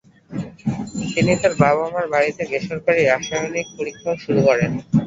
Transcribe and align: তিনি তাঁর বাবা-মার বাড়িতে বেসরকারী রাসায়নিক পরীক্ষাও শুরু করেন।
তিনি 1.11 1.31
তাঁর 1.41 1.53
বাবা-মার 1.61 2.05
বাড়িতে 2.13 2.41
বেসরকারী 2.51 3.01
রাসায়নিক 3.03 3.67
পরীক্ষাও 3.77 4.15
শুরু 4.23 4.39
করেন। 4.47 4.71